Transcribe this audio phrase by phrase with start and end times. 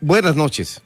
[0.00, 0.82] Buenas noches.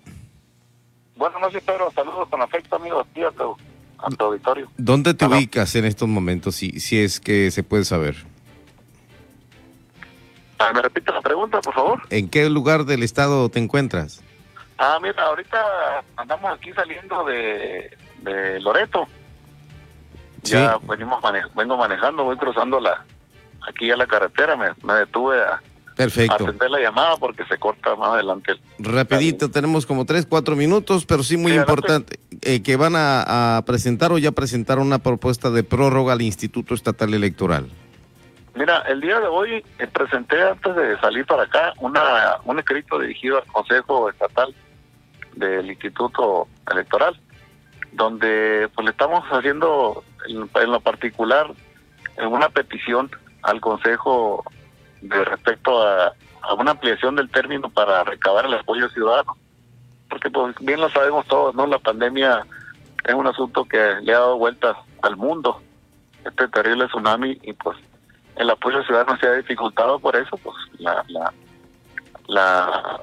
[1.16, 1.90] Buenas noches, Pedro.
[1.94, 3.56] Saludos con afecto, amigo, aquí a tu,
[3.98, 4.68] a tu auditorio.
[4.76, 8.16] ¿Dónde te ubicas en estos momentos, si, si es que se puede saber?
[10.60, 12.02] Ah, ¿Me repite la pregunta, por favor?
[12.10, 14.22] ¿En qué lugar del estado te encuentras?
[14.76, 15.58] Ah, mira, ahorita
[16.16, 19.06] andamos aquí saliendo de, de Loreto.
[20.44, 20.52] Sí.
[20.54, 23.04] Ya venimos mane- vengo manejando, voy cruzando la
[23.68, 24.56] aquí a la carretera.
[24.56, 25.60] Me, me detuve a
[25.98, 26.44] Perfecto.
[26.44, 28.52] atender la llamada porque se corta más adelante.
[28.52, 32.94] el- Rapidito, tenemos como tres, cuatro minutos, pero sí muy Sí, importante, eh, que van
[32.96, 37.68] a, a presentar o ya presentaron una propuesta de prórroga al Instituto Estatal Electoral.
[38.54, 42.98] Mira, el día de hoy eh, presenté antes de salir para acá una, un escrito
[43.00, 44.54] dirigido al Consejo Estatal
[45.34, 47.20] del Instituto Electoral,
[47.92, 51.50] donde pues le estamos haciendo en, en lo particular
[52.16, 53.10] eh, una petición
[53.42, 54.44] al Consejo
[55.00, 56.12] de respecto a,
[56.42, 59.36] a una ampliación del término para recabar el apoyo ciudadano,
[60.08, 61.66] porque pues bien lo sabemos todos, ¿no?
[61.66, 62.46] La pandemia
[63.04, 65.60] es un asunto que le ha dado vueltas al mundo,
[66.24, 67.78] este terrible tsunami y pues
[68.36, 71.32] el apoyo ciudadano se ha dificultado por eso, pues la la
[72.26, 73.00] la,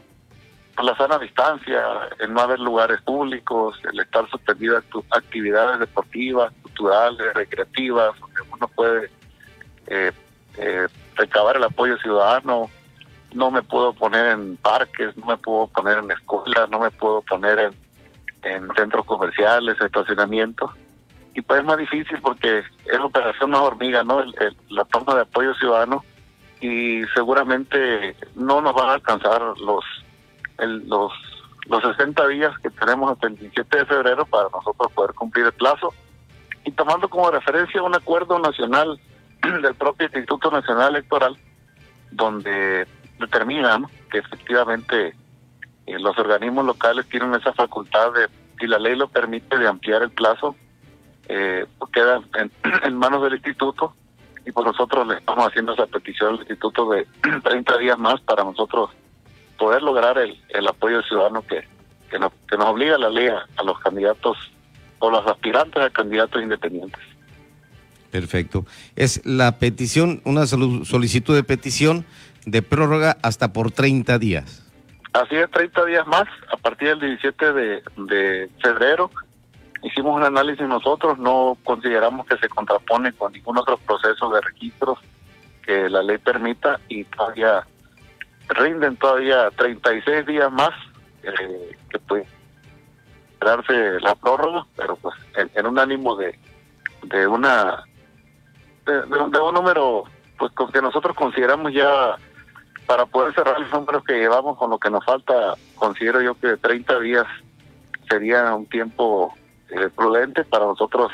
[0.76, 1.84] pues, la sana distancia,
[2.20, 8.68] el no haber lugares públicos, el estar suspendido actu- actividades deportivas, culturales, recreativas, donde uno
[8.68, 9.10] puede
[9.88, 10.12] eh,
[10.58, 12.70] eh, recabar el apoyo ciudadano.
[13.34, 17.22] No me puedo poner en parques, no me puedo poner en escuelas, no me puedo
[17.22, 17.74] poner en,
[18.44, 20.72] en centros comerciales, estacionamientos
[21.34, 24.22] y pues es más difícil porque es operación más hormiga, ¿no?
[24.22, 24.34] El-
[24.70, 26.02] la toma de apoyo ciudadano
[26.62, 29.84] y seguramente no nos van a alcanzar los
[30.60, 31.12] el- los
[31.68, 35.52] los 60 días que tenemos hasta el 17 de febrero para nosotros poder cumplir el
[35.54, 35.94] plazo
[36.64, 38.98] y tomando como referencia un acuerdo nacional
[39.62, 41.38] del propio Instituto Nacional Electoral
[42.12, 42.88] donde
[43.20, 45.16] determinan que efectivamente
[45.86, 48.28] eh, los organismos locales tienen esa facultad de,
[48.60, 50.56] si la ley lo permite, de ampliar el plazo
[51.28, 52.22] eh, pues queda
[52.84, 53.96] en, manos del instituto
[54.46, 57.08] y por nosotros le estamos haciendo esa petición al instituto de
[57.44, 58.92] 30 días más para nosotros
[59.58, 61.68] poder lograr el, el apoyo ciudadano que,
[62.10, 64.38] que, nos, que nos obliga la ley a, a los candidatos
[65.00, 67.15] o los aspirantes a candidatos independientes.
[68.16, 68.66] Perfecto.
[68.96, 72.06] Es la petición, una solicitud de petición
[72.46, 74.64] de prórroga hasta por 30 días.
[75.12, 79.12] Así es, 30 días más, a partir del 17 de, febrero.
[79.84, 84.98] Hicimos un análisis nosotros, no consideramos que se contrapone con ningún otro proceso de registros
[85.66, 87.68] que la ley permita y todavía
[88.48, 90.72] rinden todavía 36 días más
[91.24, 92.26] eh, que puede
[93.42, 95.16] darse la prórroga, pero pues
[95.54, 97.84] en, un ánimo de una
[98.86, 100.04] de, de- un número
[100.38, 102.16] pues con que nosotros consideramos ya
[102.86, 106.58] para poder cerrar los números que llevamos con lo que nos falta, considero yo que
[106.58, 107.26] 30 días
[108.10, 109.34] sería un tiempo
[109.70, 111.12] eh, prudente para nosotros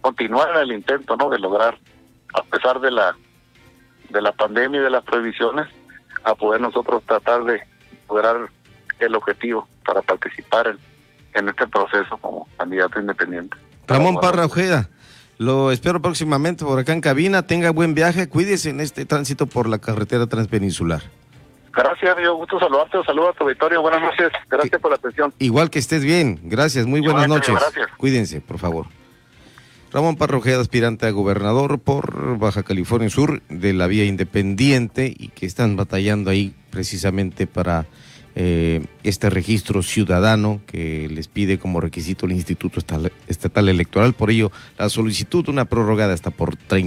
[0.00, 1.28] continuar el intento, ¿no?
[1.28, 1.76] De lograr,
[2.34, 3.16] a pesar de la
[4.10, 5.66] de la pandemia y de las prohibiciones,
[6.24, 7.62] a poder nosotros tratar de
[8.08, 8.48] lograr
[9.00, 10.78] el objetivo para participar en,
[11.34, 13.56] en este proceso como candidato independiente.
[13.86, 14.88] Ramón Parra Ojeda,
[15.38, 17.46] lo espero próximamente por acá en cabina.
[17.46, 21.02] Tenga buen viaje, cuídese en este tránsito por la carretera transpeninsular.
[21.72, 22.34] Gracias, amigo.
[22.34, 22.98] Gusto saludarte.
[22.98, 23.80] Un saludo a tu auditorio.
[23.80, 24.30] Buenas noches.
[24.50, 25.32] Gracias por la atención.
[25.38, 27.72] Igual que estés bien, gracias, muy buenas Igualmente, noches.
[27.72, 27.96] gracias.
[27.96, 28.86] Cuídense, por favor.
[29.92, 35.46] Ramón Parrojeda, aspirante a gobernador por Baja California Sur de la vía independiente y que
[35.46, 37.86] están batallando ahí precisamente para
[38.34, 42.80] eh, este registro ciudadano que les pide como requisito el Instituto
[43.26, 44.12] Estatal, Electoral.
[44.12, 46.76] Por ello, la solicitud, una prórroga de hasta por 30